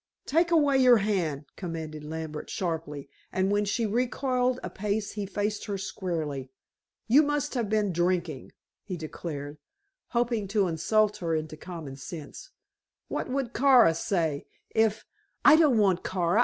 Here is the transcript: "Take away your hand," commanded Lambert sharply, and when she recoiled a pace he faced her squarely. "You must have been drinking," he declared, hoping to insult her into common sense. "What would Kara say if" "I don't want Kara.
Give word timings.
"Take 0.25 0.49
away 0.49 0.79
your 0.79 0.97
hand," 0.97 1.45
commanded 1.55 2.03
Lambert 2.03 2.49
sharply, 2.49 3.07
and 3.31 3.51
when 3.51 3.65
she 3.65 3.85
recoiled 3.85 4.59
a 4.63 4.69
pace 4.71 5.11
he 5.11 5.27
faced 5.27 5.65
her 5.65 5.77
squarely. 5.77 6.49
"You 7.05 7.21
must 7.21 7.53
have 7.53 7.69
been 7.69 7.93
drinking," 7.93 8.51
he 8.83 8.97
declared, 8.97 9.59
hoping 10.07 10.47
to 10.47 10.67
insult 10.67 11.17
her 11.17 11.35
into 11.35 11.55
common 11.55 11.97
sense. 11.97 12.49
"What 13.09 13.29
would 13.29 13.53
Kara 13.53 13.93
say 13.93 14.47
if" 14.71 15.05
"I 15.45 15.55
don't 15.55 15.77
want 15.77 16.03
Kara. 16.03 16.39